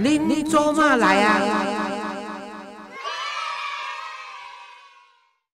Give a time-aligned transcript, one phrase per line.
[0.00, 1.40] 您您做嘛来啊？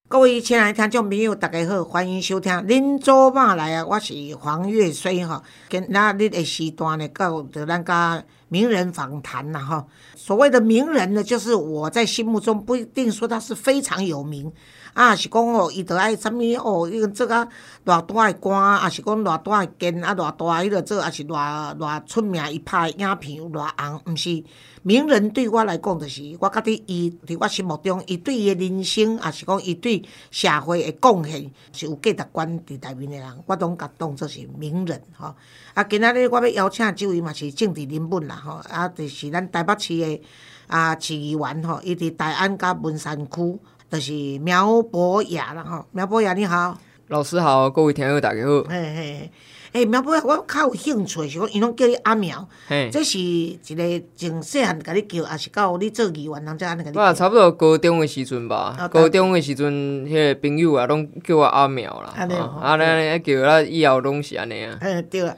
[0.07, 5.43] 各位亲爱的听众朋友，大家好，欢迎收听《恁做嘛来啊》，我是黄月水哈。
[5.71, 9.87] 今那日的时段呢，到着咱甲名人访谈啦哈。
[10.15, 14.53] 所谓的名人呢，就是我在心目中不一定说他是非常有名。
[14.95, 17.47] 啊，是讲哦，伊着爱啥物哦，伊做啊
[17.85, 24.45] 偌大诶官，啊是讲偌大诶官，啊偌大迄个做，啊是偌偌出名，伊拍诶影片有偌红，毋是
[24.83, 35.35] 名人对我来讲，就是我觉得伊伫我心目中，伊对伊诶人生，啊是讲伊对社会诶贡献是有价值观伫内面诶人，我拢甲当做是名人吼。
[35.75, 40.23] 啊，今仔日我要邀请即位嘛是政治人物啦吼，啊就是咱台北市诶
[40.69, 43.59] 啊市议员吼，伊伫大安甲文山区。
[43.95, 46.77] 就是苗博雅了吼，苗博雅你好，
[47.07, 48.65] 老师好，各位听友大家好。
[48.65, 49.31] 嘿嘿，
[49.71, 52.45] 诶，苗博雅我较有兴趣，是讲伊拢叫你阿苗，
[52.91, 56.97] 这是一个从细汉甲你叫，也是到你做议员人才安尼甲你？
[56.97, 62.13] 哇，差不多高中的时阵吧，高中的时阵，迄个朋友啊，拢叫我阿苗啦。
[62.17, 64.77] 安尼，安，尼叫咱以后拢是安尼啊。
[64.81, 65.37] 嘿，对啊。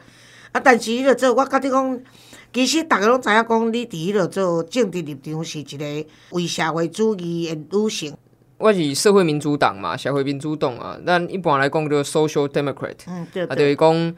[0.53, 2.00] 啊，但是迄个做，我甲你讲，
[2.55, 8.16] 其实逐个拢知影讲，你伫迄个做政治立场是一个为社会主义的女性。
[8.59, 14.15] 我是社会民主党嘛，社会民主党啊，但一般来讲叫 social democrat，嗯，对，啊，等于讲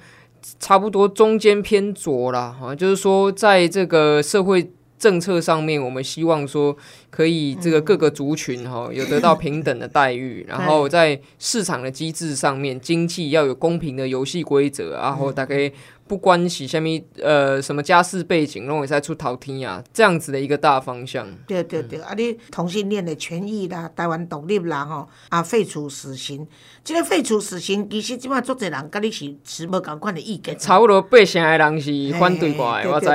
[0.60, 6.76] 差不多中间偏左啦，哈，就是说在这个社会政策上面，我们希望说
[7.10, 15.72] 可以这个各个族群哈 有得到平等的待遇， 然后在市场的机制上面，经济要有公平的游戏规则，然后大概。
[16.08, 21.28] 不关系，虾米呃什么家世背景，拢会使出头天啊，这样子的一个大方向。
[21.46, 26.46] 对对对，啊，你同性恋的权益啦，台湾独立啦，吼啊，废除死刑。
[26.82, 30.58] 即个废除死刑，其实即摆足侪人甲你是持无共款的意见。
[30.58, 33.08] 差不多八成的人是反对我的，我知。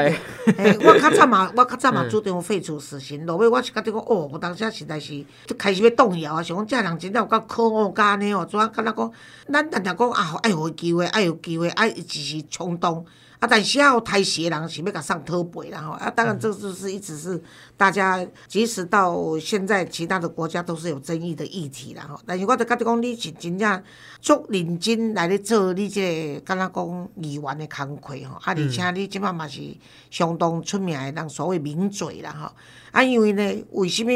[0.85, 3.25] 我较早嘛， 我较早嘛主张废除死刑。
[3.25, 8.67] 落尾我是觉得讲，哦，我当时实在是就开始要动摇啊，想讲这人真正有够可恶干呢哦，怎啊？
[8.67, 9.11] 敢若讲，
[9.51, 12.77] 咱常常讲啊，爱有机会，爱有机会，爱只是冲。
[12.83, 13.05] 东
[13.39, 17.41] 啊，但是要抬鞋人是要甲上托背啦吼啊，当然这就是一直是
[17.77, 22.17] 大家，即使到现在其他的国家都是有争议的议题啦吼。
[22.25, 23.83] 但是我就甲你讲，你是真正
[24.21, 29.61] 足认真来咧做你这个，敢若讲议员的工课吼，啊，而且你即摆嘛是
[30.09, 32.51] 相当出名的人，所谓名嘴啦吼。
[32.91, 34.11] 啊，因为呢，为什么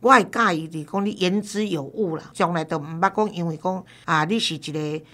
[0.00, 2.24] 我会介意伫讲你言之有物啦？
[2.32, 5.04] 从来都毋捌讲，因为讲啊，你是一个。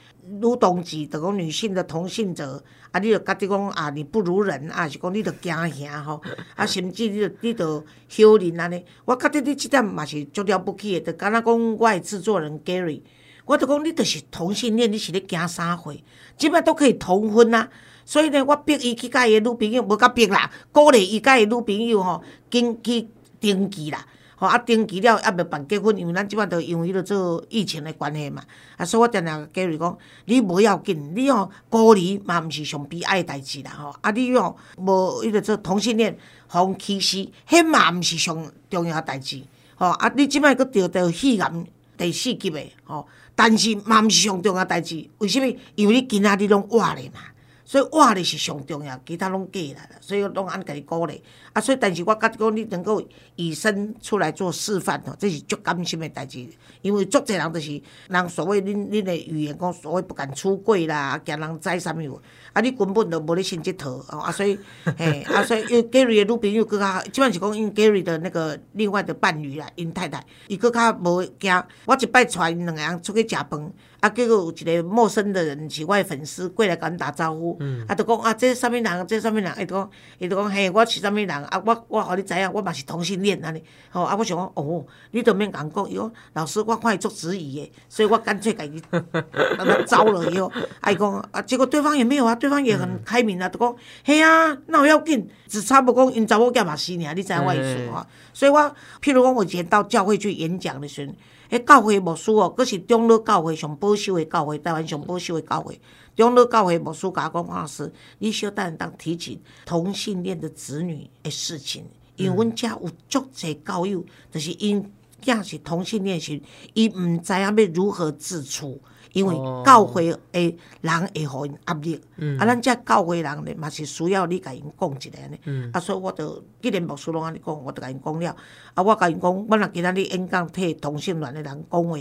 [0.41, 6.21] 女同志，就讲女性的同性者，啊，你就觉得讲啊，你不如人，啊，是讲你着惊吓吼，
[6.55, 8.84] 啊，甚至你着你着羞人安尼。
[9.05, 13.00] 我觉得你即点嘛是足了不起的，就敢若讲我的制作人 Gary，
[13.47, 15.94] 我着讲你着是同性恋，你是咧惊啥货？
[16.37, 17.69] 即摆都可以同婚啊，
[18.05, 23.09] 所以呢，我逼伊去甲伊的女朋友，无甲逼啦，鼓励伊甲伊女朋友吼，经去
[23.41, 24.06] 登记啦。
[24.41, 28.41] 吼啊，登记了也未办结婚，因为咱即摆都因为迄个做疫情的关系嘛。
[28.76, 33.93] 啊，所以我定定假如讲，你无要紧，你哦孤离嘛，毋是上悲哀代志啦吼。
[34.00, 36.16] 啊，你哦无迄个做同性恋，
[36.47, 39.43] 互歧视，迄嘛毋是上重要代志。
[39.75, 41.66] 吼啊，你即摆佫得到肺癌
[41.97, 43.04] 第四级的吼，
[43.34, 45.04] 但是嘛毋是上重要代志。
[45.19, 45.56] 为什物？
[45.75, 47.21] 因为你今仔日拢活咧嘛。
[47.68, 51.22] 所以活咧是上重要，其他拢过来了，所以拢安尼甲你鼓励。
[51.52, 53.06] 啊，所以但是我觉得讲你能够
[53.36, 56.48] 以身出来做示范吼，这是足甘心的代志。
[56.80, 62.18] 因为足侪人就是人所谓恁恁的语言讲所谓不敢出柜啦，惊人知啥物。
[62.54, 64.58] 啊，你根本都无咧信即套吼，啊，所以
[64.96, 71.62] 嘿，啊，所以因为 Gary 的女朋友更较，基本是讲因 Gary 的那个另外的伴侣啦，因太太，伊更较无惊。
[71.84, 73.72] 我一摆带因两个人出去食饭。
[74.00, 79.06] 啊，结果有一个陌生的人是我的粉丝过来甲阮打招呼，啊，就讲啊，这啥物人？
[79.09, 79.53] 这啥物人？
[79.59, 81.28] 伊就讲，伊就讲，嘿，我是啥物人？
[81.28, 83.60] 啊，我我互你知影，我嘛是同性恋安尼。
[83.91, 88.80] 吼，啊，我想讲，哦，你都免讲讲，伊讲老师，我看伊做质疑的，所以我干脆甲伊
[89.84, 90.47] 招了以后，
[90.80, 93.74] 啊，伊讲啊，结果对方也没有啊，对方也很开明啊，就讲，
[94.04, 98.06] 嘿啊，那有要紧，只差不讲因查某囝嘛死尔，你知影我意思吼？
[98.33, 98.60] 所以我
[99.03, 101.16] 譬如讲，我以前到教会去演讲的时阵。
[101.50, 105.80] 迄教会牧师哦，佫是长老教会上保守的教会，台湾上保守的教会。
[106.15, 111.84] 长老教会牧师甲我讲，黄老师，你小等当提起同性恋的子女的事情，
[112.16, 114.92] 因为阮遮有足侪教友，就是因
[115.22, 116.41] 囝是同性恋时，
[116.74, 118.80] 伊毋知影要如何自处，
[119.18, 119.34] 因为
[119.65, 122.00] 教会诶人会互因压力，
[122.38, 128.36] 啊，咱遮教会人咧嘛是需要你甲因讲一下呢，啊，所以我就既然牧师拢安尼讲，我就甲因讲了，
[128.74, 131.97] 啊，我甲因讲，我若今仔日演讲替同性恋的人讲话话，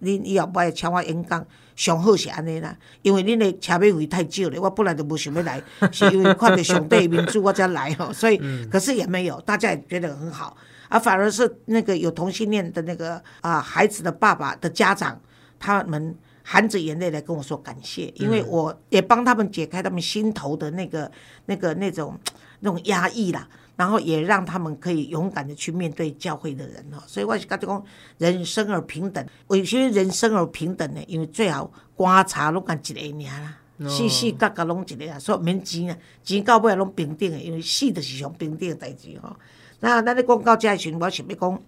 [0.00, 5.60] 恁以后莫请我演讲，上好是安尼啦，因为恁的车马费太少了，我本来就无想要来，
[5.90, 8.40] 是因为看到上帝的民主我才来吼，所以
[8.70, 10.56] 可是也没有，大家也觉得很好，
[10.88, 15.20] 啊，反而是那个有同性恋的那个啊孩子的爸爸的家长，
[15.58, 16.14] 他们。
[16.46, 21.10] 含着眼泪来跟我说感谢，因为我也帮他们解开他们心头的那个、
[21.46, 22.16] 那个、那种、
[22.60, 27.02] 那种压抑啦，然后也让他们可以勇敢的去面对教会的人哦。
[27.06, 27.84] 所以我是讲，
[28.18, 31.00] 人生而平等，为什么人生而平等呢？
[31.08, 39.34] 因为最好观察拢干一个尔啦，世世角角拢一个啊，所以免钱啊，钱到尾拢平等的，因为死就是上平等的代志吼。
[39.80, 41.62] 那咱咧讲到这时，我想要讲，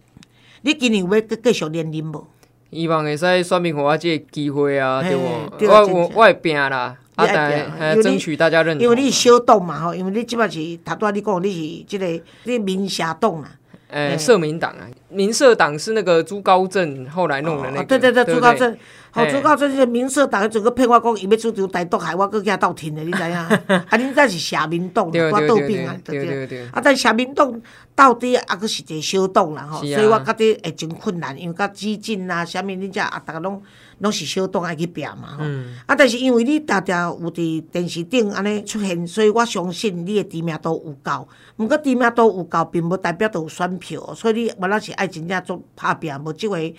[0.61, 2.27] 你今年有要继续练练无？
[2.71, 5.71] 希望会使说明互我即个机会啊，对无？
[5.71, 8.83] 我我我会拼啦，啊，但争取大家认同。
[8.83, 13.51] 因为你是小党嘛吼，因为你即摆是头拄仔你讲你是即个你民社党啊。
[13.89, 17.85] 诶，社民党啊，民社党是那个朱高正后来弄的那个。
[17.85, 18.77] 对对对，朱高正。
[19.17, 23.33] 好，朱高正是民社党，整个骗我讲伊要出场台独，害我搁惊斗天的，你知影？
[23.35, 26.67] 啊，恁才是社民党，我斗兵啊，对对对。
[26.67, 27.59] 啊，但社民党
[27.95, 33.63] 到底啊阁是一个小党啦吼，所以我觉得会真困难，因为甲激进啊，啥物恁遮啊，逐个拢
[34.01, 35.45] 拢是小党爱去拼嘛吼。
[35.87, 41.27] 啊，但是因为你常常有伫电视顶安尼出现，所以我相信你的知名度有够。
[41.57, 46.77] 毋过知名度有够，并无代表着有选票，所以你原来是爱真正做拍拼，无即回。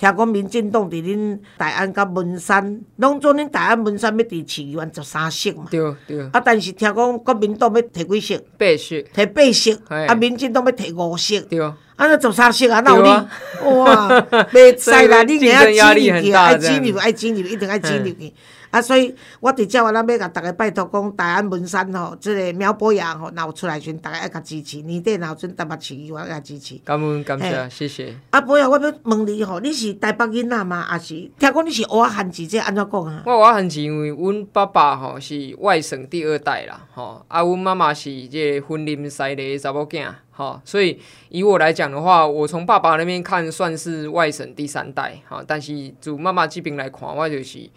[0.00, 5.66] 听讲民进党伫恁大安甲文山，拢做恁大安文山要伫市议员十三席嘛。
[5.70, 6.22] 对对。
[6.32, 8.38] 啊，但是听讲国民党要摕几席？
[8.56, 9.02] 八席。
[9.14, 9.78] 摕八席。
[10.08, 11.38] 啊，民进党要摕五席。
[11.40, 11.60] 对。
[11.60, 13.08] 啊，那十三席啊，那有你？
[13.76, 14.08] 哇，
[14.54, 18.32] 袂使啦， 你硬要挤入去，爱挤入，爱挤入，一定爱挤入去。
[18.70, 24.80] 啊，所以我伫遮我，咱要甲逐个拜托讲，大安文山吼，即个苗博洋吼，若有出来时，逐个爱甲支持。
[24.82, 26.76] 年底若有阵台北市议员爱支持。
[26.84, 28.14] 感恩感谢，谢谢。
[28.30, 30.82] 啊，博洋，我要问你吼，你是台北囡仔吗？
[30.88, 33.22] 还是听讲你是娃汉字，这安怎讲啊？
[33.26, 47.68] 我娃汉字，因为阮爸爸吼是外省第二代啦，吼，啊，阮妈妈是即婚姻西的查某囝，吼，所以以我来讲的话，我从爸爸那边看算是外省第三代，哈，但是从妈妈这边来看，我就是。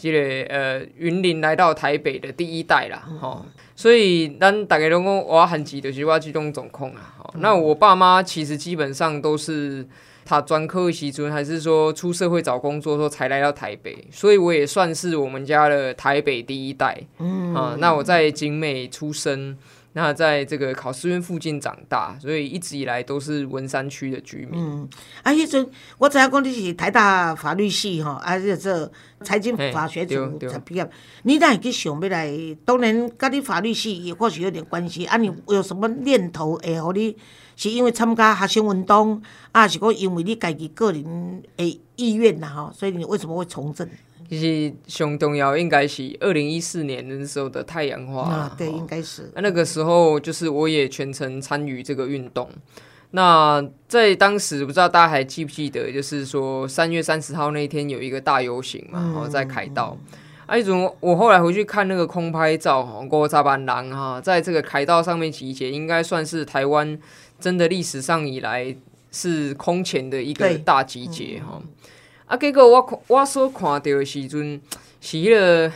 [0.00, 0.18] 即个
[0.48, 3.44] 呃，云林来到台北的第一代啦，吼，
[3.76, 7.14] 所以咱大家拢讲我很急的，就是我这种总控啊。
[7.34, 9.86] 那我爸妈其实基本上都是
[10.24, 16.98] 他专科习尊，还是说出社会找工作时候才来到台北，所以我也算是我们家的台北第一代。
[17.18, 19.58] 嗯啊，那我在景美出生。
[19.92, 24.50] 那在这个考试院附近长大，所以一直以来都是文山区的居民。
[24.54, 24.88] 嗯，
[25.22, 28.90] 啊，迄阵我知影讲你是台大法律系吼，啊，是做
[29.22, 30.90] 财经法学组才毕业。
[31.24, 32.32] 你哪会去想要来？
[32.64, 35.06] 当然，甲你法律系也或许有点关系。
[35.06, 37.16] 啊，你有什么念头会互你？
[37.56, 39.20] 是因为参加学生运动，
[39.52, 42.46] 啊，是讲因为你家己个人的意愿呐？
[42.46, 43.86] 吼，所以你为什么会从政？
[44.30, 49.28] 其实熊重要应该是二零一四年那时候的太阳花啊，对，应该是。
[49.34, 52.48] 那个时候就是我也全程参与这个运动。
[53.10, 59.98] 那在当时不知道大家还记不记得，就是说三月三十号那一天有一个大游行嘛，然后在凯道。
[60.46, 66.96] 啊，一种我后来回去看那个空拍照，哈，郭扎班郎哈，在这个凯道上面集结，应该算是台湾
[67.40, 68.76] 真的历史上以来
[69.10, 71.60] 是空前的一个大集结哈。
[72.30, 74.60] 啊，结果我我所看到的时阵，
[75.02, 75.72] 是迄个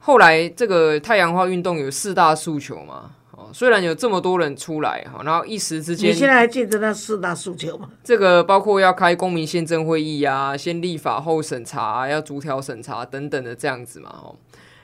[0.00, 3.12] 后来这个太阳花运动有四大诉求嘛？
[3.30, 7.88] 哦，虽然有这么多人出来哈，然后一时之间，你现在还记得那四大诉求吗？
[8.02, 14.10] 这个包括要开公民宪政会议啊，先立法后审查，要逐条审查等等的这样子嘛？
[14.24, 14.34] 哦，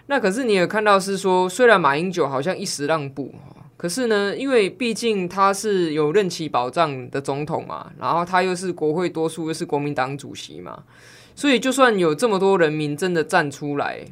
[0.06, 3.34] 那可是你有看到是说，虽然马英九好像一时让步
[3.78, 10.82] 可是呢，因为毕竟他是有任期保障的总统嘛，然后他又是国会多数，又是国民党主席嘛，
[11.36, 14.04] 所以就算有这么多人民真的站出来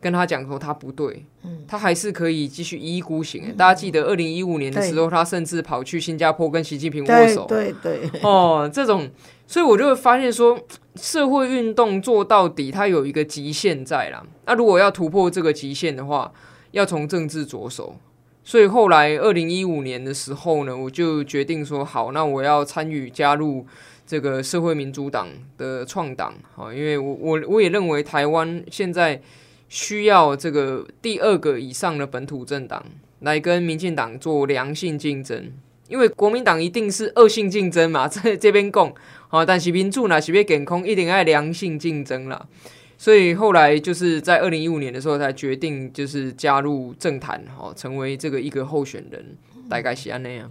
[0.00, 1.26] 跟他讲说他不对，
[1.68, 3.54] 他还是可以继续一意孤行。
[3.54, 9.08] 大家记得二零一五年的时候，他甚至跑去新加坡跟习近平握手，对对哦，这种，
[9.46, 10.58] 所以我就会发现说，
[10.96, 14.24] 社会运动做到底，它有一个极限在啦。
[14.46, 16.32] 那如果要突破这个极限的话，
[16.70, 17.94] 要从政治着手。
[18.44, 23.64] 所以后来二零一五年的时候呢，我就决定说好，那我要参与加入
[24.04, 29.22] 这个社会民主党的创党啊，因为我我我也认为台湾现在
[29.68, 32.84] 需要这个第二个以上的本土政党
[33.20, 35.52] 来跟民进党做良性竞争，
[35.88, 38.92] 因为国民党一定是恶性竞争嘛，在这边供
[39.28, 42.44] 啊，但是民主呢是要健康，一定要良性竞争啦。
[43.02, 49.36] 所以后来就是在二零一五年的时候才决定就是加入政坛，哈，成为这个一个候选人，
[49.68, 50.48] 大概是安那样。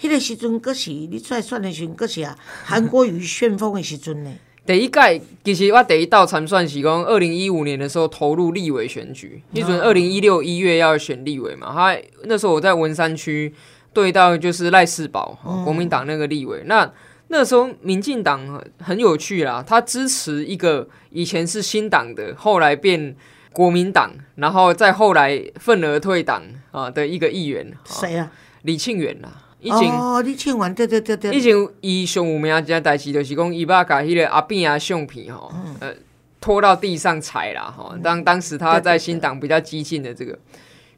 [0.00, 4.32] 迄个时阵，阁是你出来选的时阵，阁是啊，韩国瑜旋风的时阵呢。
[4.66, 13.54] 第一届其实我第一道参选是讲二零一五年的时候投入立委选举，那准二零一六一月要选立委嘛，他那时候我在文山区
[13.92, 16.92] 对到就是赖世宝，国民党那个立委，那。
[17.32, 23.16] 那时候，民进党很有趣啦，他支持一个以前是新党的，后来变
[23.54, 27.72] 国民党，然后再后来愤而退党啊的一个议员。
[27.86, 28.30] 谁啊？
[28.64, 29.30] 李庆元啦。
[29.70, 31.32] 哦，李庆元，对对对对。
[31.32, 35.90] 以前伊上有名一件代志，就是讲伊把甲迄个阿扁啊相片吼，呃，
[36.38, 37.94] 拖到地上踩啦吼。
[38.02, 40.38] 当当时他在新党比较激进的这个，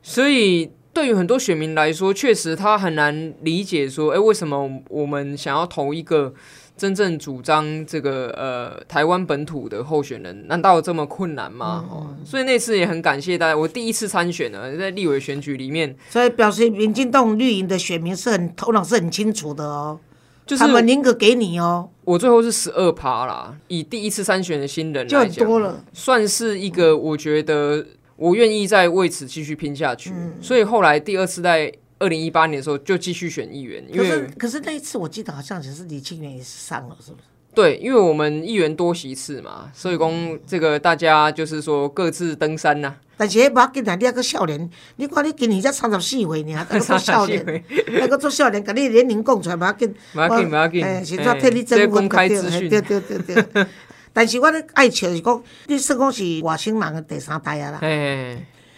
[0.02, 0.68] 所以。
[0.94, 6.32] 对于很多选民来说，确实他很难理解说，哎，为什么我们想要投一个
[6.76, 11.84] 真正主张这个呃台湾本土的候选人，难道这么困难吗？
[11.90, 19.98] 哦，所以那次也很感谢大家，我第一次参选呢，在立委选举里面，所以表示民进党绿营的选民是很头脑是很清楚的哦，
[20.46, 21.90] 就是他们宁可给你哦。
[22.04, 27.84] 我最后是十二趴啦，以第一次参选的新人来讲，算是一个我觉得。
[28.16, 33.84] 我愿意再为此继续拼下去，所以后来第二次在二零一八年的时候就继续选议员。
[33.94, 37.24] 可是可是那一次我记得好像只是李庆元也是上了，是不是？
[37.54, 42.94] 对，因为我们议员多席次嘛，所以讲这个大家就是说各自登山呐。
[43.16, 53.66] 但是不要紧啊，你那个少年，你看你今年才三十四岁，你 还做少年，那个做少年，跟你年龄讲出来不要紧，不要紧不要紧，现在替你征婚开资讯，对对对对。
[54.14, 57.80] 但是我咧爱笑是讲，你算讲是外省人的第三代啊啦。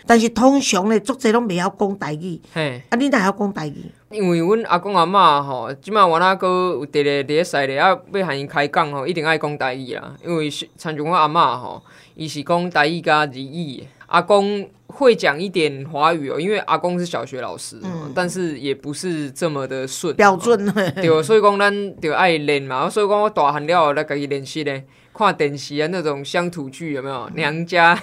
[0.09, 2.41] 但是通常咧，足侪拢袂晓讲台语。
[2.55, 3.85] 啊，你哪晓讲台语？
[4.11, 10.15] 因为阮阿公阿嬷吼，即摆我那个有伫咧伫咧西咧，啊，要喊因开讲吼，一定爱讲台语啦。
[10.25, 11.83] 因为参像我阿嬷吼，
[12.15, 13.85] 伊是讲台语加日语。
[14.07, 17.77] 阿公会讲一点华语哦，因为阿公是小学老师，
[18.15, 20.73] 但是也不是这么的顺标准。
[20.95, 22.89] 对，所以讲咱着爱练嘛。
[22.89, 24.87] 所以讲我大汉了后，来家己练习咧。
[25.17, 27.29] 看电视啊，那种乡土剧有没有？
[27.35, 27.99] 娘家，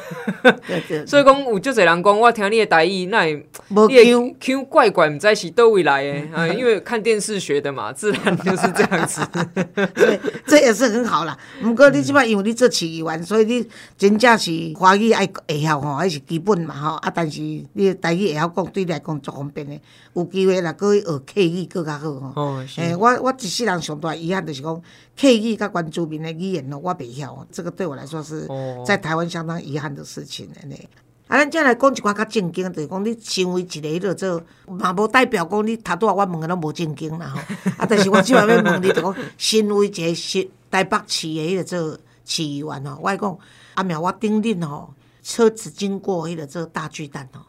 [1.05, 6.47] 所以讲有足侪人讲，我听你的台语，那你的 Q 怪怪，唔知是倒位来诶啊！
[6.51, 9.21] 因为看电视学的嘛，自然就是这样子。
[9.95, 11.37] 对，这也是很好啦。
[11.61, 13.67] 不过你即摆因为你做企业员，所以你
[13.97, 16.95] 真正是华语爱会晓吼，还是基本嘛吼。
[16.97, 19.79] 啊，但是你的台语会晓讲，对你来讲足方便的。
[20.15, 22.33] 有机会来过去学客语，更较好吼。
[22.35, 24.81] 哦，诶，我我一世人上大遗憾就是讲
[25.19, 27.45] 客语甲原住民的语言咯，我袂晓。
[27.51, 28.47] 这个对我来说是
[28.85, 30.87] 在台湾相当遗憾的事情安尼。
[31.27, 37.39] 啊，咱再来讲一寡较正经，就是讲你身为一个迄个做，嘛无代表讲你头拄啊，我问的拢无正经啦吼。
[37.77, 43.37] 啊，但是我即摆要问你，就讲身为一个新台北市的迄个做市议员吼，我讲
[43.75, 44.93] 阿苗我顶日吼，
[45.23, 47.41] 车子经过迄个做大巨蛋吼，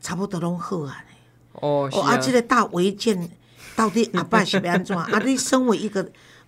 [0.00, 1.04] 差不多拢好啊。
[1.52, 3.30] 哦，啊，即个大违建
[3.76, 4.96] 到底阿爸是要安怎？
[4.98, 6.02] 啊，你身为一个，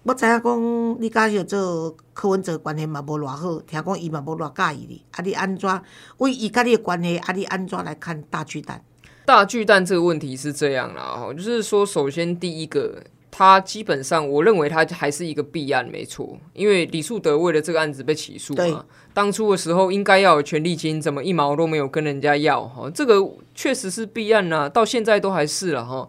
[0.05, 5.83] 我知影讲你甲迄做柯文哲关系嘛无偌好，听讲伊嘛无偌介意你，啊，你安怎
[6.19, 7.17] 为伊甲你的关系？
[7.17, 8.85] 啊，你安怎来看大巨蛋？
[9.25, 18.85] 大巨蛋这个问题是这样啦，吼，就是说，首先第一个，他基本上我认为他还是一个弊案，没错，因为李树德为了这个案子被起诉嘛。
[19.15, 22.63] 当初的时候应该要有权利金，怎么一毛都没有跟人家要？
[22.67, 26.07] 哈，这个确实是弊案呐，到现在都还是了哈。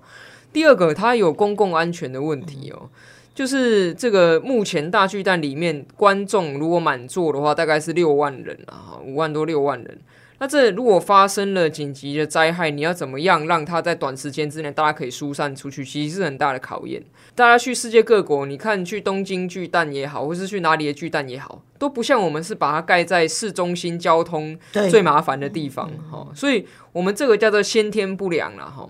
[0.51, 2.89] 第二个，他有公共安全的问题哦，
[3.35, 9.99] 就是这个目前大巨蛋里面观众如果满座的话，大概是六万人啊，五万多六万人。
[10.37, 15.83] 那这如果发生了紧急的灾害，你要怎么样让它在短时间之内大家可以疏散出去？
[15.83, 17.01] 其实是很大的考验。
[17.33, 26.27] 大家去世界各国，你看去东京巨蛋也好，或是去哪里的巨蛋也好，都不像我们是把它盖在市中心交通最麻烦的地方哈。
[26.35, 28.89] 所以我们这个叫做先天不良了哈。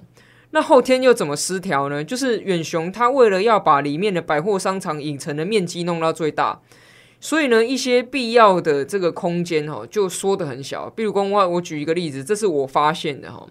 [0.55, 2.01] 那后天又怎么失调呢？
[2.01, 6.62] 就是远雄他为了要把里面的百货商场影城的面积弄到最大。
[7.19, 10.89] 所以呢，一些必要的这个空间哈，就缩得很小。
[10.89, 13.45] 比如说，我我举一个例子，这是我发现的哈，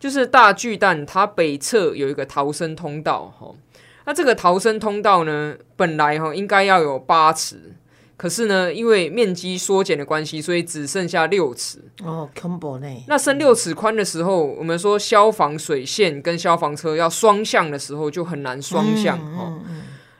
[0.00, 3.54] 就是大巨蛋它北侧有一个逃生通道哈。
[4.06, 7.76] 那这个逃生通道呢，本来哈应该要有八尺，
[8.20, 11.82] 可是呢，因为面积缩减的关系，所以只剩下六尺。
[12.04, 12.28] 哦。
[13.06, 19.50] 那剩六尺宽的时候，我们说消防水线跟消防车要双向的时候，就很难双向哈。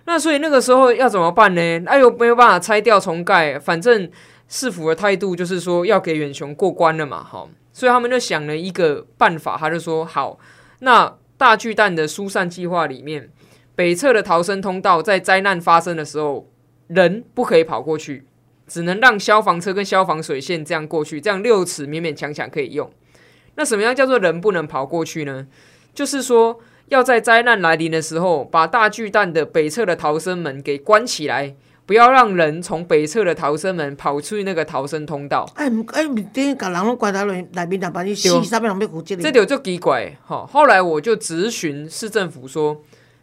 [0.06, 1.60] 那所以那个时候要怎么办呢？
[1.84, 4.10] 哎呦，没有办法拆掉重盖，反正
[4.48, 7.46] 市府的态度就是说要给远雄过关了嘛，哈。
[7.70, 10.38] 所以他们就想了一个办法，他就说好，
[10.78, 13.28] 那大巨蛋的疏散计划里面，
[13.74, 16.49] 北侧的逃生通道在灾难发生的时候，
[16.90, 18.26] 人不可以跑过去，
[18.66, 22.90] 只能让消防车跟消防水线这样过去，这样六尺勉勉强强可以用。
[23.54, 25.46] 那什么样叫做人不能跑过去呢？
[25.94, 31.54] 就是说要在灾难来临的时候，把大巨蛋的北侧的逃生门给关起来。
[31.86, 35.44] 不要让人从北侧的逃生门跑出去那个逃生通道。
[35.56, 40.16] 哎，哎，唔等把人拢关在内内面，把你死上面人要这条就奇怪。
[40.24, 42.80] 好，后来我就咨询市政府说，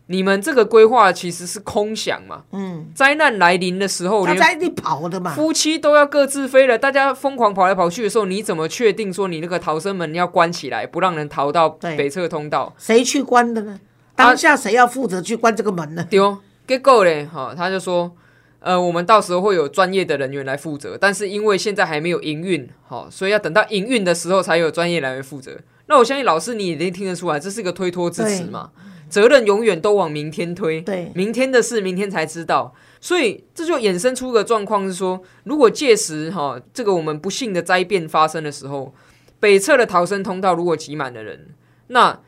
[0.07, 2.43] 你们这个规划其实是空想嘛。
[2.51, 2.89] 嗯。
[2.93, 5.33] 灾难来临的时候，他在地跑的嘛。
[5.33, 12.73] 夫妻都要各自飞了，大家疯狂跑来跑去的时候，你怎么确定说你那个逃生门要关起来，不让人逃到北侧通道？
[12.77, 13.79] 谁去关的呢？
[14.15, 16.05] 当下谁要负责去关这个门呢？
[16.09, 18.11] 丢，结果嘞，哈，他就说。
[18.59, 25.55] 呃，我们到时候会有专业的人员来负责，但是因为现在还没有营运，好，所以要等到营运的时候才有专业人员负责。
[25.85, 28.71] 那我相信老师你已经听得出来，这是一个推脱之词嘛？
[29.09, 32.73] 责任永远都往明天推，对，明天的事明天才知道。
[32.99, 38.93] 所以这就衍生出个状况是说，如果届时哈这个我们不幸的灾变发生的时候，
[39.39, 41.49] 北侧的逃生通道如果挤满了人，
[41.87, 42.19] 那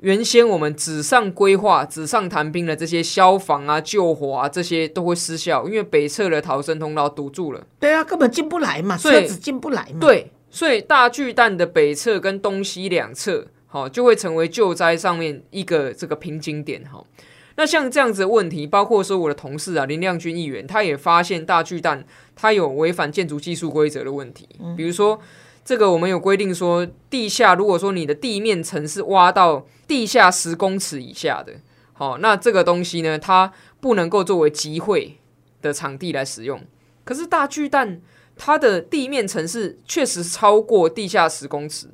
[0.00, 7.66] 原先我们纸上规划、纸上谈兵的这些消防啊、救火啊，这些都会失效，因为北侧的逃生通道堵住了。
[7.80, 9.98] 对啊，根本进不来嘛，车子进不来嘛。
[9.98, 16.82] 对，所以大巨蛋的北侧跟东西两侧，好，就会成为救灾上面一个这个瓶颈点。
[16.84, 17.04] 哈，
[17.54, 25.20] 那像这样子的问题，包括说我的同事啊林亮君议员，他也发现大巨蛋它有违反建筑技术规则的问题，比如说。
[25.64, 31.52] 这个我们有规定说，地下如果说你的地面层是挖到地下十公尺以下的，
[31.92, 35.18] 好，那这个东西呢，它不能够作为集会
[35.60, 36.58] 的场地来使用。
[37.04, 38.00] 可是大巨蛋
[38.34, 41.88] 它的地面层是确实超过地下十公尺，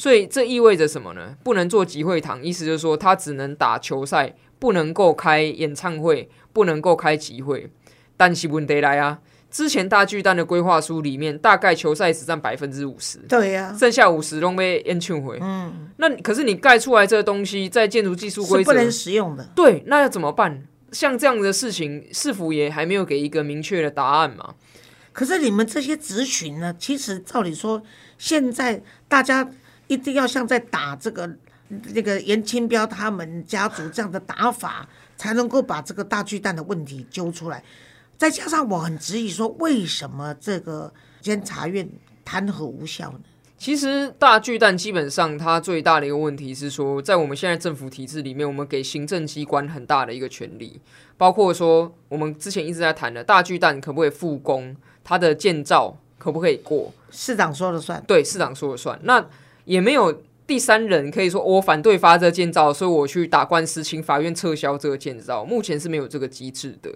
[0.00, 1.36] 所以这意味着什么呢？
[1.44, 7.70] 不能做集会堂，意思就是说他只能打球赛，不能够开演唱会，不能够开集会。
[8.16, 9.18] 但是问题来啊！
[9.50, 15.38] 之前大巨蛋的规划书里面，大概球赛只占百分之五十，对呀，剩下五十都被延庆回。
[15.42, 19.50] 嗯，那可是你盖出来这个东西，在建筑技术规则不能使用的。
[19.54, 20.62] 对，那要怎么办？
[20.92, 24.54] 像这样的事情，是否也还没有给一个明确的答案嘛？
[25.12, 27.82] 可是你们这些咨询呢，其实照理说，
[28.16, 29.50] 现在大家
[29.90, 31.28] 一定要像在打这个
[31.92, 37.62] 那个严清标他们家族这样的打法，才能够把这个大巨蛋的问题揪出来。
[38.16, 41.88] 再加上我很质疑说，为什么这个监察院
[42.24, 43.20] 弹劾无效呢？
[43.58, 50.80] 其实大巨蛋基本上它最大的一个问题是说，在我们现在政府体制里面，我们给行政机关很大的一个权利，
[51.18, 58.02] 包括说我们之前一直在谈的大巨蛋可不可以复工，它的建造可不可以过，市长说了算。
[58.06, 58.98] 对，市长说了算。
[59.02, 59.26] 那
[59.70, 60.22] 也没有。
[60.50, 65.44] 第三人可以说我反对发这建造，所以我去打官司，请法院撤销这个建造。
[65.44, 66.90] 目前是没有这个机制的，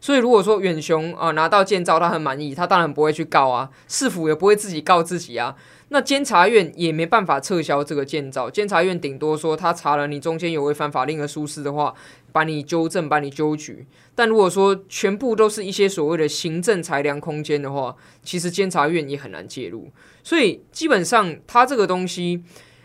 [0.00, 5.56] 所以如果说远雄啊拿到建造，他很满意，他当然不会去告啊，市府也不会自己告自己啊。
[5.92, 11.92] 那监察院也没办法撤销这个建造，监察院顶多说他查了你中间有违反法令的疏失的话，
[12.32, 13.86] 把你纠正，把你纠举。
[14.14, 19.90] 但如果说全部都是一些所谓的行政裁量空间的话，其实监察院也很难介入。
[20.22, 22.42] 所以基本上他这个东西。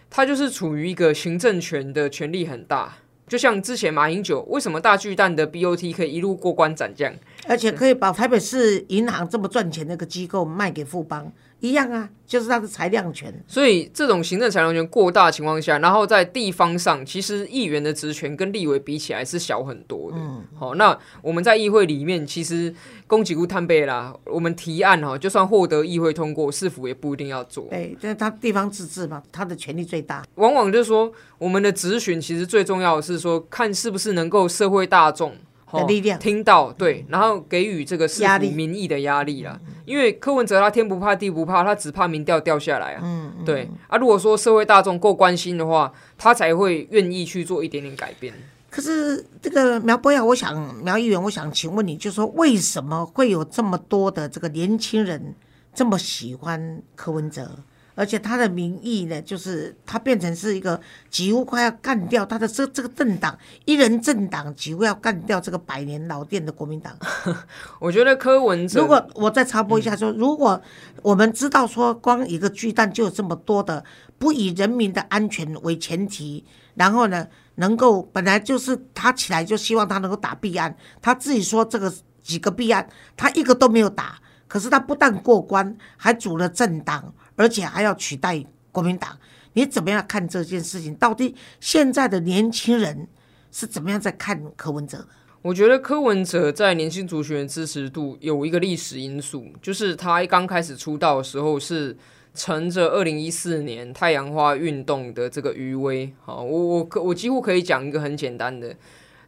[0.07, 7.13] 他就是处于一个行政权的权力很大，就像之前马英九为什么大巨蛋的 BOT 可以一路过关斩将，
[7.47, 11.31] 而且可以把台北市银行这么赚钱的一个机构卖给富邦。
[11.61, 13.33] 一样啊，就是它的裁量权。
[13.47, 20.17] 所以这种行政裁量权过大的情况下，然后在地方上，其实议员的职权跟立委比起来是小很多的。
[20.19, 22.71] 嗯，好，那我们在议会里面，其实
[23.07, 27.65] 供给屋摊背啦，我们提案哈，就算获得议会通过，市府也不一定要做。
[27.69, 30.23] 对，但是他地方自治嘛，他的权力最大。
[30.35, 35.33] 往往就是说，我们的质询其实最重要的是说，看是不是能够社会大众。
[35.83, 39.59] 力量听到对，然后给予这个市府民意的压力啦。
[39.85, 43.01] 因为柯文哲他天不怕地不怕，他只怕民调掉下来啊。
[43.03, 43.97] 嗯，对啊。
[43.97, 48.33] 如果说社会大众够关心的话，他才会愿意去做一点点改变。
[48.69, 55.35] 可是这个苗博雅，我想苗议员，我想请问你，就说为什么会有这么多的这个年轻人
[55.73, 57.51] 这么喜欢柯文哲？
[57.95, 60.79] 而且他的民意呢，就是他变成是一个
[61.09, 66.93] 几乎快要干掉他的这这个政党，一人政党几乎要干掉这个百年老店的国民党。
[67.79, 70.61] 我觉得柯文哲，如果我再插播一下说，如果
[71.01, 73.83] 我们知道说，光一个巨蛋就有这么多的
[74.19, 87.13] 不以人民的安全为前提，然后呢，能够本来就是他起来就希望他能够打弊案，他自己说这个几个弊案他一个都没有打，可是他不但过关，还组了政党。
[87.35, 89.17] 而且还要取代国民党，
[89.53, 90.95] 你怎么样看这件事情？
[90.95, 93.07] 到底现在的年轻人
[93.51, 95.07] 是怎么样在看柯文哲的？
[95.41, 101.95] 我觉得柯文哲在年轻族群的支持度有一个历史因素，就是他一刚开始出道的时候是
[102.33, 106.11] 乘着二零一四年太阳花运动的这个余威。
[106.23, 108.75] 好，我我可我几乎可以讲一个很简单的，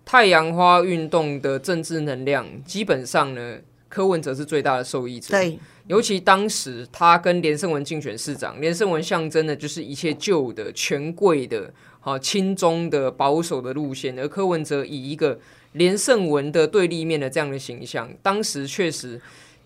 [0.04, 5.38] 太阳花运动的政治能量，基本上呢，柯文哲是最大的受益者。
[5.38, 15.40] 对，尤其当时他跟连胜文竞选市长，连胜文象征的就是一切旧的、权贵的、好亲中的、保守的路线，而柯文哲以一个
[15.74, 19.20] 连胜文的对立面的这样的形象，当时确实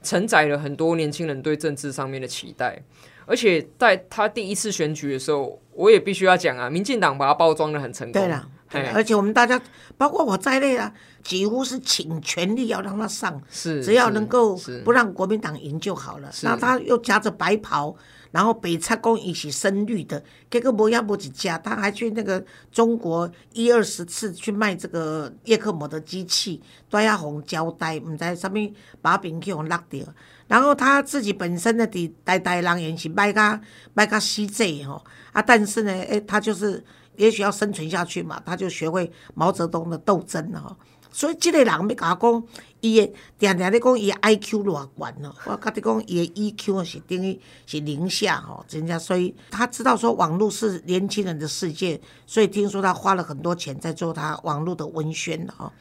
[0.04, 2.82] 承载了很多年轻人对政治上面的期待。
[3.26, 8.22] 而且在他第一次选举的时候，我也必须要讲啊，民进党把他包装的很成功。
[8.22, 8.30] 对
[8.74, 9.62] 了，而且我们大家，
[9.98, 16.32] 包括我在内啊，几乎是请全力要让他上，是只要能够不让国民党赢就好了。
[16.44, 17.96] 那他又夹着白袍。
[18.32, 30.06] 然后北侧公一起深绿的，结果摩亚摩几家，他还去那个中国一二十次去卖这个叶克膜的机器，都要红胶带，唔知上面把柄去红落掉。
[30.48, 33.60] 然后他自己本身的底呆呆狼也是卖个
[33.94, 35.04] 卖个西济吼，
[35.34, 36.82] 啊，但是呢，诶，他就是
[37.22, 40.76] 也许要生存下去嘛，他就学会毛泽东的斗争了吼。
[41.12, 42.44] 所以这个人要甲我讲，
[42.80, 55.72] 伊的定定咧讲伊 I Q 偌悬咯，我甲你讲伊的 E Q 是等于是零下吼，真正所以他知道说网络是年轻人的世界，所以听说他花了很多钱在做他网络的文宣哦。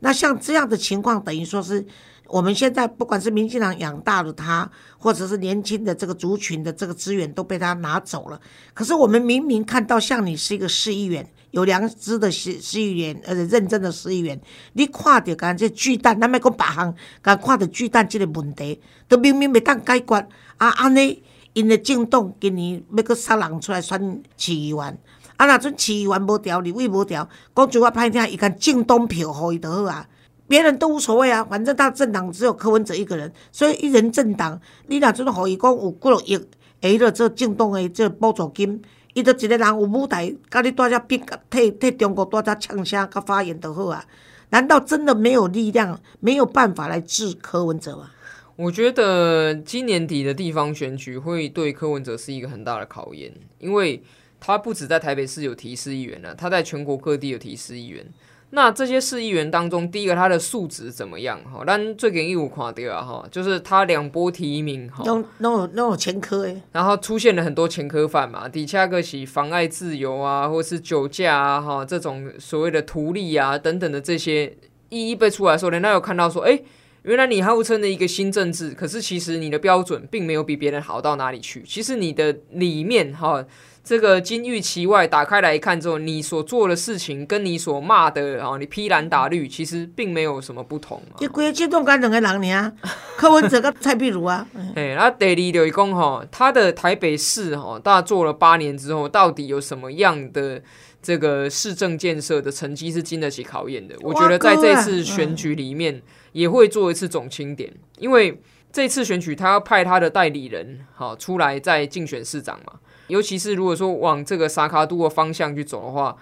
[0.00, 1.86] 那像这样的情况，等于说是。
[2.28, 8.38] 我们现在不管是民进党养大了他，或者是年轻的这个族群的这个资源都被他拿走了。
[8.74, 14.38] 可是我们明明看到，像你是一个市议员，有良知的市市议员，而且认真的市议员，
[14.74, 21.22] 你看到干这巨蛋，咱咪讲别行，干看到巨蛋这个问题，都明明未当解决，啊安尼，
[21.54, 24.98] 因的政党今年要个杀人出来选市议员，
[25.38, 30.06] 啊那阵市议员无调，立委无调，讲句话歹听，伊干政党票互伊就好啊。
[30.48, 36.36] 别人都无所谓啊，反正他政党只有柯文哲一个人，所以一人政党，你若阵互伊讲有几落亿，
[36.80, 38.82] 下了这政党的这补助金，
[39.12, 44.04] 伊就一个人有舞台，甲你大家逼替替中国大家呛声甲发言就好啊？
[44.50, 48.10] 难道真的没有力量、没有办法来治柯文哲吗？
[48.56, 54.02] 我觉得今年底的地方选举会对柯文哲是一个很大的考验，因为
[54.40, 58.06] 他不止在台北市有提示议员了，他在全国各地有提示议员。
[58.50, 61.38] 那这些市议员当中，第一个他的素质怎么样？
[61.44, 63.02] 哈，但最近又垮掉啊！
[63.02, 74.56] 哈，就是他两波提名，哈，那那那有前科诶，然后出现了很多前科犯嘛，底下个是妨碍自由啊，或是酒驾啊，哈，这种所谓的图利啊等等的这些
[74.88, 76.58] 一一被出来的时候，人家有看到说，哎，
[77.02, 83.44] 原来你号称的一个新政治，可是其实你的标准并没有比别人好到哪里去，其实你的里面哈。
[83.88, 91.02] 这个金玉其外，打开来看之后，你所做的事情跟你所骂的啊，你披蓝打绿，其实并没有什么不同。
[91.16, 92.72] 这规个阶段干两 个人呢？
[93.16, 94.46] 柯文哲跟蔡壁如啊。
[94.74, 100.62] 哎，那第二就讲哈，他的台北市哈，大做了八年之后，到底有什么样的
[101.00, 103.96] 这个市政建设的成绩是经得起考验的？
[104.02, 108.38] 我觉得在这次选举里面也会做一次总清点，因为
[108.70, 112.74] 这次选举他要派他的代理人好出来再竞选市长嘛。
[113.08, 116.16] 尤其是如果说往这个萨卡都的方向去走的话，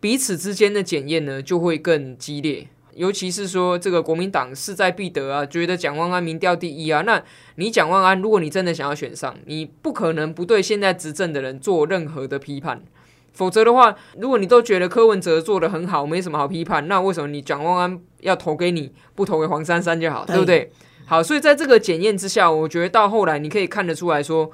[0.00, 2.66] 彼此之间的检验呢就会更激烈。
[2.94, 7.22] 尤其是说这个国民党势在必得啊，觉得蒋万安民调第一啊，那
[7.54, 12.82] 你蒋万安，如果你真的想要选上，你不可能不对现在执政的人做任何的批判。
[13.32, 20.72] 否则的话，如果你都觉得柯文哲做的很好，没什么好批判，那为什么你蒋万安要投给你，不投给黄珊珊就好，对不对？
[21.06, 24.50] 好，所以在这个检验之下，我觉得到后来你可以看得出来说。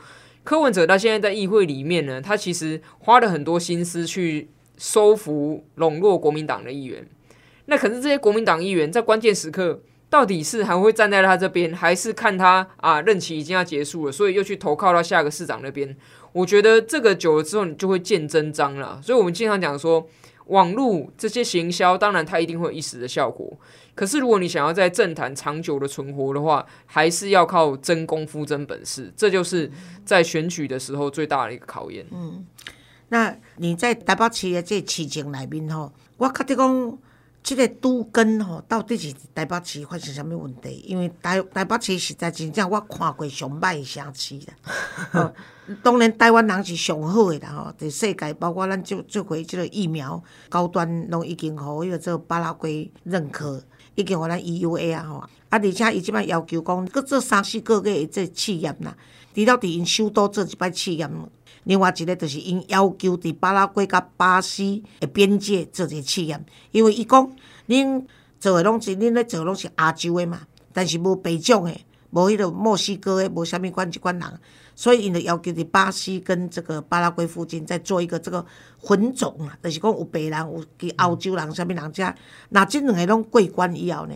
[0.46, 7.04] 柯文哲他现在在议会里面呢，他其实花了很多心思去收服、笼络国民党的议员。
[7.64, 15.96] 那可是这些国民党议员在关键时刻，到底是还会站在他这边，还是看他啊任期已经要结束了，所以又去投靠到下个市长那边？
[16.32, 19.00] 我觉得这个久了之后，你就会见真章了。
[19.02, 20.08] 所以我们经常讲说。
[20.46, 23.56] 网络这些行销，当然它一定会有一时的效果。
[23.94, 29.12] 可是如果你想要在政坛长久的存活的话，还是要靠真功夫、真本事。
[29.16, 29.70] 这就是
[30.04, 32.06] 在选举的时候最大的一个考验。
[32.10, 32.44] 嗯，
[33.08, 36.98] 那你在台北市的这市情里面吼，我确定讲。
[37.46, 40.84] 即个都根吼，到底是台北市发生什物问题？
[40.84, 44.34] 因为台台北市实在真正我看过上歹的城市
[45.14, 45.32] 啦。
[45.80, 53.62] 当然，台湾人是上好的啦吼，在世界包括咱做做回即个疫苗高端，拢已经互迄个做巴拉圭认可，
[53.94, 55.14] 已经互咱 EUA 啊吼。
[55.18, 58.96] 啊，而且伊即摆要求讲，搁做三四个月的这试验啦，
[59.32, 61.08] 除了伫因首都做一摆试验。
[61.66, 67.28] 另外一个就是因要求伫巴拉圭甲巴西的边界做一个试验，因为伊讲，
[67.66, 68.04] 恁
[68.38, 74.40] 做诶拢是恁咧做拢是亚洲诶嘛，但是无白种诶，无迄个墨西哥诶，无啥物款即款人，
[74.76, 78.46] 所以因就要求伫巴西跟这个巴拉圭附近再做一个这个
[78.80, 82.14] 混种啊，就是讲有白人有去澳洲人啥物人遮，
[82.50, 84.14] 那即两个拢过关以后呢，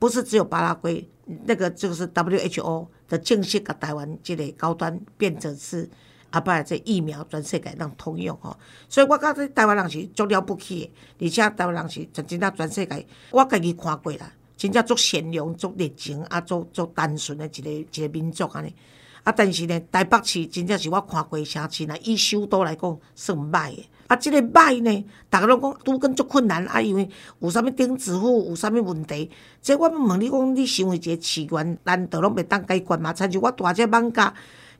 [0.00, 1.08] 不是只有巴拉圭，
[1.44, 5.88] 那个就是 WHO 的正式甲台湾即个高端变成是。
[6.30, 8.56] 啊，摆这疫苗全世界人通用吼，
[8.88, 18.74] 所以我感觉台湾人是足了不起的，而且台湾人是真正全世界，我家己看过啦，真正足善良、足热情，啊，足足单纯的一个一个民族安尼。
[19.22, 23.86] 啊，但是呢，台北市真正是我看过城市呢，以首都来讲算歹的。
[24.06, 27.06] 啊，即个歹呢，逐个拢讲拄更足困难，啊，因为
[27.40, 29.30] 有啥物钉子户，有啥物问题。
[29.60, 33.12] 即我要问你讲，你想为一个市员，难道拢袂当解决嘛？
[33.12, 34.32] 参像我大只艋舺。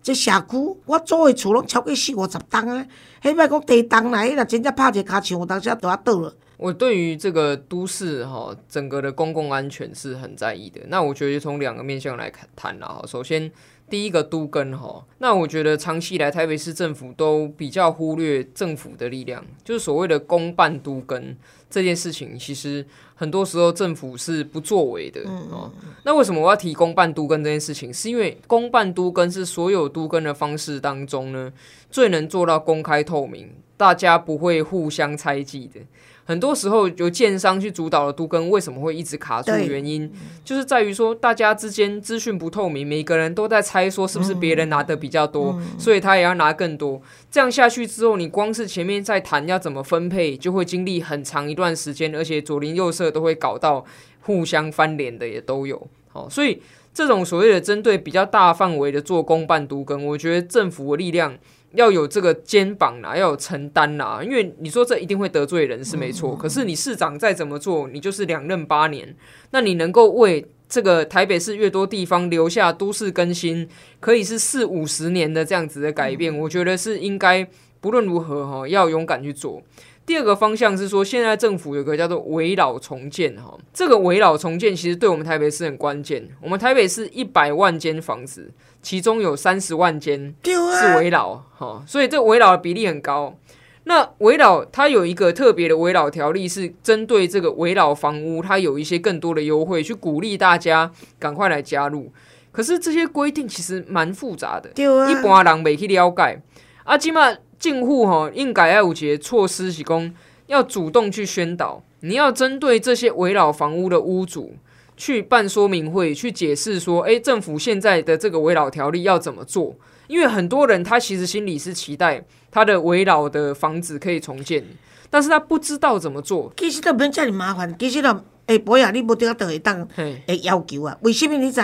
[0.03, 2.87] 这社区，我租的厝拢超过四五十栋啊！
[3.23, 6.35] 迄摆讲地栋来，若真正拍一个骹墙，我当时都要倒了。
[6.57, 10.81] 我对于这个都市哈，整个的公共安全是很在意的。
[10.89, 13.03] 那我觉得从两个面向来谈了哈。
[13.07, 13.51] 首先，
[13.89, 21.35] 第一个都根哈，那我觉得长期以来台北市政府都比较忽略政府的力量，就是所谓的公办都根
[21.71, 22.85] 这件事情，其实。
[23.21, 25.71] 很多时候政府是不作为的哦。
[26.05, 27.93] 那为什么我要提公办都跟这件事情？
[27.93, 31.53] 是因为公办都跟是所有都跟的方式当中呢，
[31.91, 35.81] 最能做到公开透明，大家不会互相猜忌的。
[36.27, 39.51] 很多时候由建商去主导的都跟为什么会一直卡住？
[39.57, 40.13] 原因
[40.45, 47.01] 就是在于说大家之间资讯不透明，每个人都在猜说是不是别人拿的比较多，所以他也要拿更多。
[47.31, 53.83] 这样下去之后，你光是前面在谈要怎么分配，就会经历很长一段时间，而且左邻右舍都会搞到
[54.21, 55.89] 互相翻脸的也都有。
[56.13, 56.61] 好，所以
[56.93, 61.37] 这种所谓的针对比较大范围的做公办都跟，我觉得政府的力量。
[61.73, 69.17] 要有这个肩膀啦，要有承担啦，因为你说这一定会得罪人是没错，可是你市长再怎么做，你就是两任八年，
[69.53, 73.69] 那你能够为这个台北市越多地方留下都市更新，
[74.01, 77.47] 可以是四五十年的这样子的改变，我觉得是应该
[77.81, 79.63] 不论如何哈，要勇敢去做。
[80.11, 86.29] 第二个方向是说，现在政府有个叫做围老重建哈，这个围老重建其实对我们台北市很关键。
[86.43, 88.51] 我们台北市一百万间房子，
[88.83, 93.39] 其中有三十万间是围老哈，所以这围老的比例很高。
[93.85, 102.11] 那围老它有一个特别的围老条例，是针对这个围老房屋，它有一些更多的优惠，去鼓励大家赶快来加入。
[102.51, 106.43] 可是这些规定其实蛮复杂的，一般人未去了解。
[106.83, 107.33] 啊，起码。
[107.61, 110.13] 进户哈应该要有些措施，是供
[110.47, 111.85] 要主动去宣导。
[112.01, 114.55] 你要针对这些围老房屋的屋主
[114.97, 119.77] 去办说明会，去解释说，诶，政府现在的这个围老条例要怎么做？
[120.07, 124.65] 因为很多人他其实心里是期待他的围老的房子可以重建，
[125.11, 126.51] 但是他不知道怎么做。
[126.57, 128.09] 其实都不用叫你麻烦，其实都
[128.47, 130.97] 诶，不呀，你不得都会当诶要求啊？
[131.03, 131.61] 为什么你知？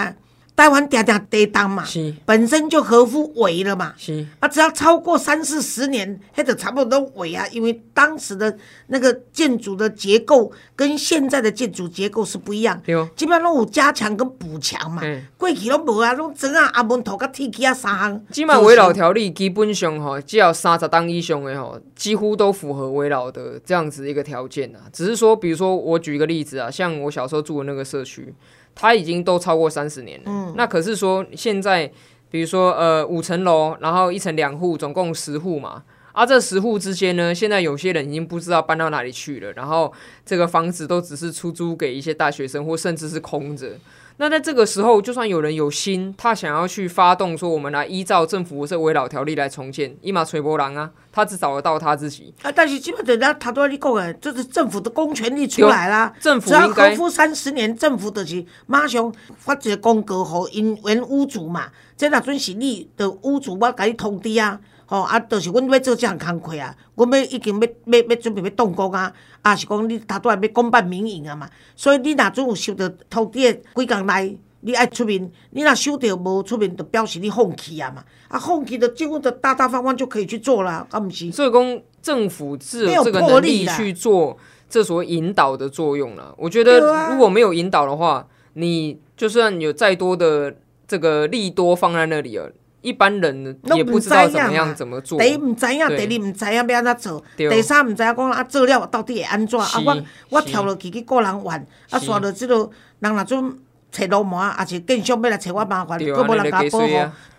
[0.56, 1.84] 台湾嗲嗲地当嘛，
[2.24, 3.94] 本身就合乎围了嘛，
[4.40, 7.46] 啊，只要超过三四十年，迄就差不多围啊。
[7.52, 12.80] 因为当时的那个建筑的结构跟现在的建筑结构是不一样，
[13.14, 15.02] 基本上拢有加强跟补强嘛。
[15.36, 18.26] 过去拢无啊，拢整啊阿门头甲铁基啊三项。
[18.32, 24.88] 基本围老条例基本上吼，只要三十档以上的吼，几乎都符合围老的这样子一个条件啊。
[24.90, 28.34] 只是说，比如说我举一个例子啊，像我小时候住的那个社区。
[28.76, 31.90] 它已经都超过三十年了，那可是说现在，
[32.30, 39.90] 比如说呃五层楼，然后一层两户，总共十户嘛，啊这十户之间呢，现在有些人已经不知道搬到哪里去了，然后
[40.26, 43.72] 这个房子都只是出租给一些大学生，或甚至是空着。
[44.18, 52.50] 那在这个时候，就算有人有心，他想要去发动说，我们来依照政府这围老条例来重建，一马锤波郎啊，他只找得到他自己啊。
[52.50, 56.10] 但是基本上，他他都要你讲诶，这是政府的公权力出来啦。
[56.18, 61.66] 政府只要合乎三十年，政府就是马上发一个公告给因原屋主嘛。
[61.94, 64.58] 这若准是你的屋主，我甲你通知啊。
[64.86, 81.32] 吼啊，就是阮要做这项工课啊，阮要已经要要要准备要动工啊，啊是讲你头拄来要公办民营啊嘛，所以你若准有收到土地几工内，你爱出面，你若收到无出面，就表示你放弃啊嘛，啊放弃的几乎的大大方方就可以去做啦，啊毋是？
[81.32, 84.36] 所以讲政府是有这个能力去做
[84.70, 86.32] 这所谓引导的作用了。
[86.38, 90.54] 我觉得如果没有引导的话，你就算有再多的
[90.86, 92.52] 这个利多放在那里了。
[92.86, 95.18] 一般人也不知道怎么样怎么做。
[95.18, 99.58] 第一毋知影，第二毋知影要安怎做，第三毋知影讲啊做了到底会安怎？
[99.58, 102.70] 啊我我跳落去去个人玩，啊刷到即落
[103.00, 103.58] 人若准
[103.90, 106.86] 找路麻，也是更想要来找我麻烦，佫无人甲保护。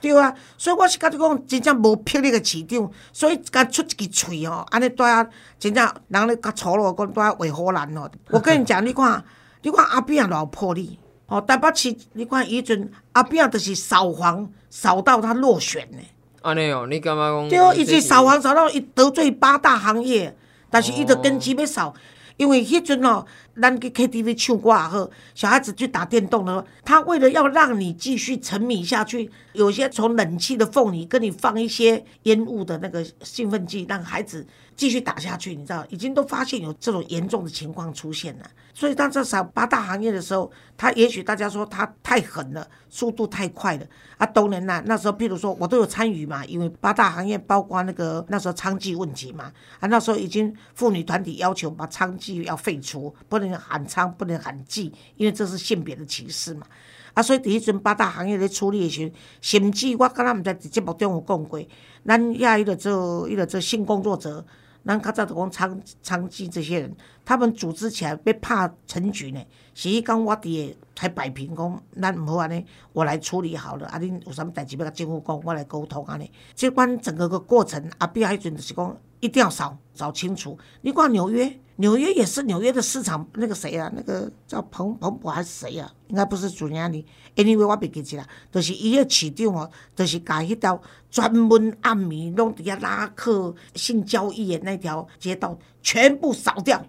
[0.01, 5.25] 对啊，所以我是甲你讲，真正无魄力个市场，所以甲出一支喙吼，安尼带啊，
[5.57, 8.09] 真正人咧甲错咯，讲带啊话好难哦。
[8.31, 9.23] 我跟你讲，你看
[9.61, 15.97] 你看阿扁老魄力，哦，台北市你看以前阿扁就是扫黄扫到他落选呢。
[16.41, 17.49] 安尼哦，你感觉讲？
[17.49, 20.33] 对，伊是扫黄扫到伊得罪八大行业，
[20.69, 21.93] 但是伊就根基要扫，
[22.37, 23.25] 因为迄阵哦，
[23.61, 38.45] 咱去 KTV 唱歌也好，小孩子去打电动的，他为了要让你继续沉迷下去，有些从冷气的缝里跟你放一些烟雾的那个兴奋剂，让孩子继续打下去，你知道，已经都发现有这种严重的情况出现了。
[38.73, 43.85] 所以当这扫八大行业的时候，他也许大家说他太狠了，速度太快了
[44.17, 44.25] 啊。
[44.27, 56.65] 当然啦，那时候譬如说我都有参与嘛，因为八大行业包括那个那时候娼妓问题嘛，啊那时候已经妇女团体要求把娼妓要废除，不能喊娼，不能喊妓，因为这是性别的歧视嘛。
[57.13, 61.59] 啊，所以第一阵八大行业咧处理的时候，甚至我敢若毋知伫节目中有讲过，
[62.05, 64.45] 咱遐伊个做伊个做性工作者。
[64.85, 69.43] 咱较早就讲娼娼妓这些人，他们组织起来要拍陈局呢。
[69.73, 73.85] 是伊讲我伫个才摆平讲，咱毋好安尼，我来处理好了。
[73.87, 76.31] 啊，恁有啥物代志要甲政府讲，我来沟通安尼。
[76.55, 80.57] 即款整个个过程，阿扁迄阵就是讲一定要扫扫清楚。
[80.79, 85.91] 你看纽约，纽约也是纽约的市场，那个谁啊，那个叫彭彭博还是谁啊？
[86.07, 87.05] 应该不是主任哩。
[87.35, 96.83] Anyway，我别记起啦，就是伊个市长哦，就是甲迄条专门暗暝拢伫遐拉客性交易的那条街道全部扫掉。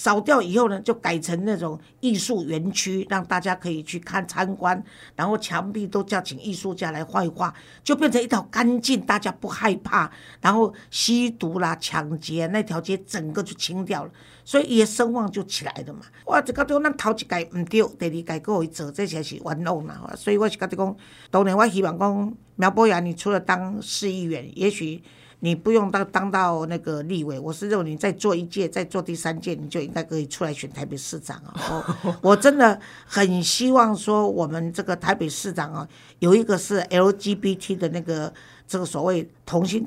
[0.00, 4.82] 扫掉以后呢，就改成那种艺术园区，让大家可以去看参观，
[5.14, 7.52] 然后墙壁都叫请艺术家来画一画，
[7.84, 10.10] 就变成一条干净，大家不害怕，
[10.40, 14.10] 然后吸毒啦、抢劫那条街整个就清掉了，
[14.42, 16.00] 所以伊的声望就起来了嘛。
[16.24, 20.10] 我就觉得咱头一届毋对，第二届各位做，这才是冤枉啦。
[20.16, 20.96] 所以我是觉得讲，
[21.30, 25.02] 当然我希望讲苗博雅，你除了当市议员，也许。
[25.42, 32.20] 你不用当当到那个立委，我是认为你再做一届，再做第三届，你就应该可以出来选台北市长啊！
[32.20, 38.30] 我真的很希望说，我们这个台北市长啊，有一个是 LGBT 的那个
[38.68, 39.82] 这个所谓同性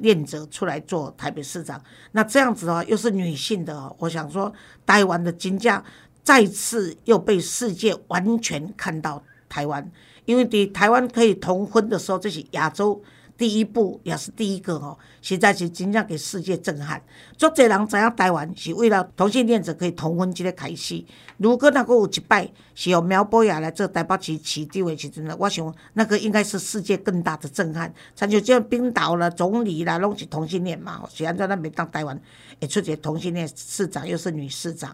[0.00, 4.52] 恋者出来做台北市长，那这样子的话又是女性的，我想说
[4.84, 5.82] 台湾的金价
[6.22, 9.90] 再次又被世界完全看到台湾，
[10.26, 13.02] 因为你台湾可以同婚的时候，这些亚洲。
[13.38, 17.00] 第一步也是第一个哦，实在是真正给世界震撼。
[17.36, 21.04] 足侪人知影台湾是为了同性恋者可以同婚这个开始。
[21.36, 27.94] 如果那个有一摆是由苗博雅来做台北市市长的时阵呢，我想那个应该是世界更大的震撼。
[28.16, 31.04] 像就像冰岛啦、总理啦，拢是同性恋嘛。
[31.08, 32.20] 虽然在那边当台湾
[32.60, 34.90] 会出一个同性恋市长，又是女市长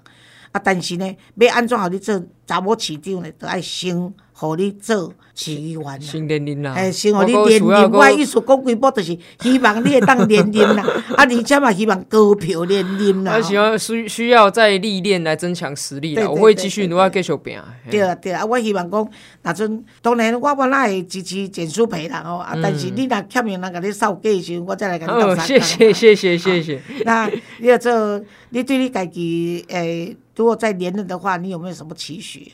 [0.52, 4.12] 啊，但是呢，要安怎好你做查某市长呢，都爱先。
[4.36, 7.90] 互你做市议员啦，新年龄啦，哎，先互你连任。
[7.92, 10.82] 我意思讲几步，就是希望你会当连任啦，
[11.16, 13.36] 啊，而且嘛希望高票连任啦。
[13.36, 17.58] 我希望需需要再历练来增强实力啦，我会继续努力继续拼。
[17.88, 19.08] 对啊对啊，我希望讲，
[19.42, 26.82] 那阵当然我本来会支持简书培啦哦，啊，但是你若欠命人甲你扫价时，我再来甲你哦，谢谢谢谢谢谢。
[27.04, 28.20] 那你要做，
[28.50, 32.50] 你对你家己诶，如果再连任的话，你有没有什么期许？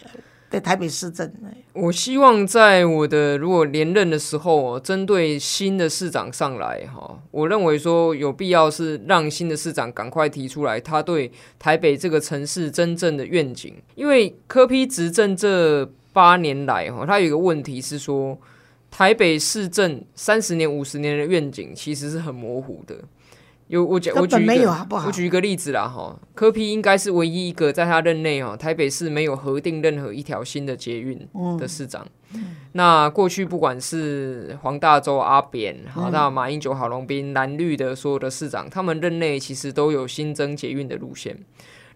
[0.51, 1.33] 在台北市政，
[1.73, 18.37] 我希望在我的如果连任的时候，针对新的市长上来哈，我认为说有必要是让新的市长赶快提出来他对台北这个城市真正的愿景，因为柯批执政这八年来哈，他有一个问题是说
[18.91, 22.97] 台北市政三十年、五十年的愿景其实是很模糊的。
[23.71, 26.19] 有我举，我举一个，我举一个例子啦哈。
[26.35, 32.05] 柯批应该是唯一一个在他任内哈，台北市没有核定任何一条新的捷运的市长。
[32.73, 41.39] 那过去不管是黄大洲阿扁，好那马英九、郝龙斌蓝绿的所有的市长，他们任内其实都有新增捷运的路线。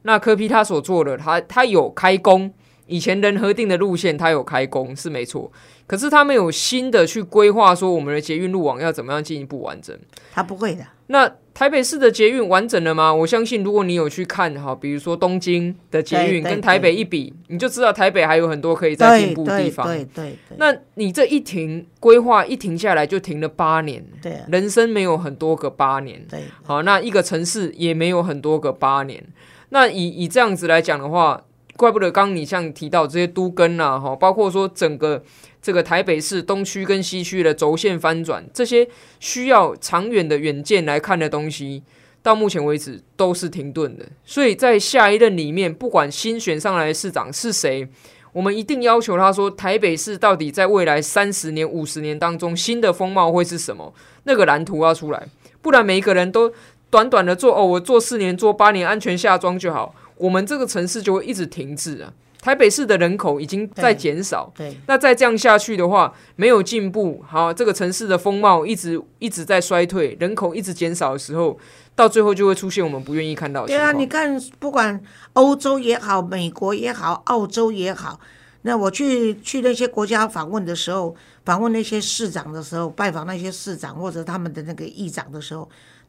[0.02, 2.54] 那柯批他所做的，他他有开工，
[2.86, 5.50] 以前人核定的路线它有开工是没错，
[5.86, 9.96] 可是他没有新的去规划说我们的捷运路网要怎么样进一步完整。
[10.32, 10.84] 它不会的。
[11.06, 13.14] 那台北市的捷运完整了吗？
[13.14, 19.86] 我相信，如果你有去看哈，比如说东京的捷运跟台北一比，你就知道台北还有很多可以再进步的地方。
[19.86, 20.56] 对对对。
[20.56, 24.04] 那你这一停规划一停下来就停了八年。
[24.22, 24.38] 对。
[24.48, 26.24] 人生没有很多个八年。
[26.28, 26.44] 对。
[26.62, 29.22] 好，那一个城市也没有很多个八年。
[29.68, 31.44] 那以以这样子来讲的话，
[31.76, 35.22] 怪不得刚你像提到这些都根啊，哈，包括说整个。
[35.64, 38.86] 这个台北市东区跟西区的轴线翻转，这些
[39.18, 41.82] 需要长远的远见来看的东西，
[42.22, 44.04] 到目前为止都是停顿的。
[44.26, 47.88] 所以在下一任里面，不管新选上来的市长是谁，
[48.34, 53.94] 我们一定要求他说，台北市到底在未来三十年、五十年当中，新的风貌会是什么？
[54.24, 55.26] 那个蓝图要出来，
[55.62, 56.52] 不然每一个人都
[56.90, 62.12] 短短的做哦，我做四年、做八年，安全下庄就好，我们这个城市就会一直停滞啊。
[62.40, 71.58] 台北市的人口已经在减少，对，那再这样下去的话，没有进步，好，这个城市的风貌一直一直在衰退，人口一直减少的时候，
[71.94, 75.00] 到最后就会出现我们不愿意看到的对啊，你看，不管
[75.32, 78.20] 欧洲也好，美国也好，澳洲也好，
[78.60, 85.66] 那我去去那些国家访问的时候，访问那些市长的时候，拜访那些市长或者他们的那个议长的时候，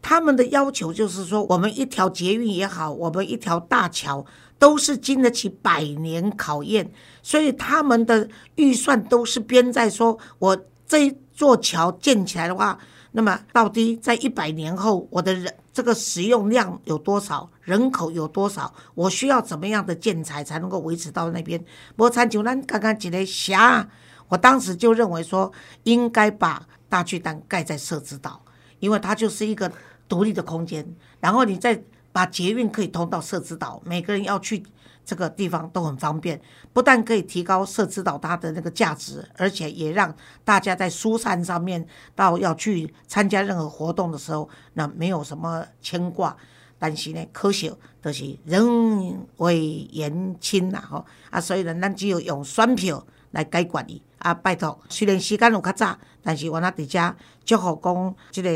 [0.07, 4.23] 他们的要求就是说，我们一条捷运也好，我们一条大桥
[4.59, 6.91] 都是经得起百年考验，
[7.23, 12.77] 所以他们的预算都是编在说，我这一座桥建起来的话，
[13.13, 21.65] 那么到底在一百年后，我的人这个使用量有多少，人口有多少，我需要怎么样的建材才能够维持到那边？
[21.97, 23.89] 无参就咱刚刚一个峡，
[24.27, 25.51] 我当时就认为说，
[25.81, 28.39] 应该把大巨蛋盖在社子岛，
[28.77, 29.71] 因为它就是一个
[30.07, 30.85] 独立的空间，
[31.19, 31.81] 然后你再
[32.11, 34.63] 把捷运可以通到社子岛，每个人要去。
[35.07, 36.41] 这个地方都很方便，
[36.73, 40.11] 不但可以提高社子岛它的那个价值，而且也让
[40.43, 46.35] 大家在疏散上面到要去参加任何活动的时候，那没有什么牵挂。
[46.79, 54.01] 但是呢，可惜就是人为言轻啦吼，啊，所以呢，咱只有用选票来解决伊。
[54.17, 58.49] 啊，拜托，虽然时间有较早，但是我那伫遮祝福讲，即个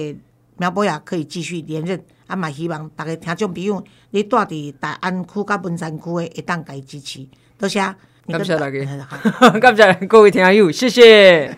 [0.59, 1.99] 苗博雅可以继续连任。
[2.27, 7.27] 啊，嘛希望逐个听众朋友，你住伫大安区甲文山区的，会当家支持。
[7.57, 7.79] 多谢，
[8.27, 8.79] 感谢大家
[9.59, 11.57] 感谢各位听友，谢谢。